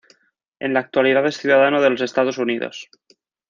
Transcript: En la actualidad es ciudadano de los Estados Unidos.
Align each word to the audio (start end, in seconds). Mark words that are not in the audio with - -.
En 0.59 0.73
la 0.73 0.79
actualidad 0.79 1.27
es 1.27 1.37
ciudadano 1.37 1.79
de 1.79 1.91
los 1.91 2.01
Estados 2.01 2.39
Unidos. 2.39 2.87